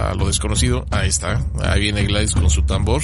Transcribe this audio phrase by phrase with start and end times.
[0.00, 1.44] A lo desconocido, ahí está.
[1.62, 3.02] Ahí viene Gladys con su tambor.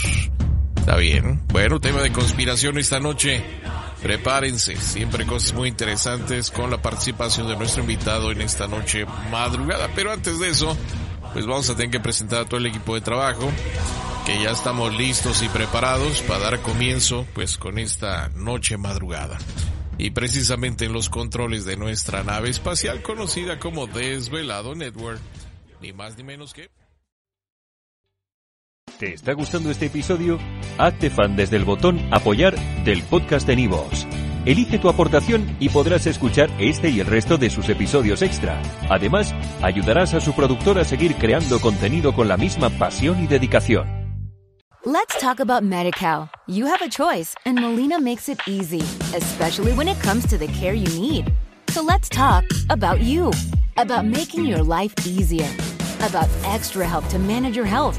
[0.77, 1.43] Está bien.
[1.49, 3.45] Bueno, tema de conspiración esta noche.
[4.03, 9.91] Prepárense, siempre cosas muy interesantes con la participación de nuestro invitado en esta noche madrugada.
[9.95, 10.77] Pero antes de eso,
[11.35, 13.51] pues vamos a tener que presentar a todo el equipo de trabajo,
[14.25, 19.37] que ya estamos listos y preparados para dar comienzo pues con esta noche madrugada.
[19.99, 25.21] Y precisamente en los controles de nuestra nave espacial conocida como Desvelado Network,
[25.83, 26.71] ni más ni menos que...
[28.99, 30.39] ¿Te está gustando este episodio?
[30.79, 34.07] Hazte fan desde el botón Apoyar del podcast de Nivos.
[34.47, 38.63] Elige tu aportación y podrás escuchar este y el resto de sus episodios extra.
[38.89, 43.87] Además, ayudarás a su productor a seguir creando contenido con la misma pasión y dedicación.
[44.87, 46.31] Let's talk about MediCal.
[46.47, 48.81] You have a choice, and Molina makes it easy,
[49.15, 51.31] especially when it comes to the care you need.
[51.69, 53.31] So let's talk about you,
[53.77, 55.51] about making your life easier,
[56.01, 57.99] about extra help to manage your health.